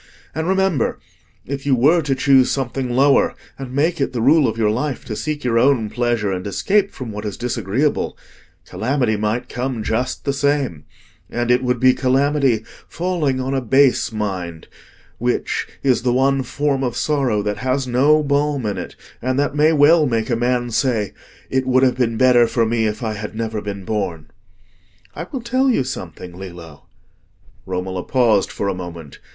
[0.33, 0.97] And remember,
[1.45, 5.05] if you were to choose something lower, and make it the rule of your life
[5.05, 8.17] to seek your own pleasure and escape from what is disagreeable,
[8.65, 10.85] calamity might come just the same;
[11.29, 14.67] and it would be calamity falling on a base mind,
[15.19, 19.53] which, is the one form of sorrow that has no balm in it, and that
[19.53, 21.13] may well make a man say,
[21.51, 24.31] 'It would have been better for me if I had never been born.'
[25.15, 26.87] I will tell you something, Lillo."
[27.67, 29.19] Romola paused for a moment.